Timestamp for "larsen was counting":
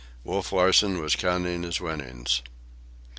0.51-1.61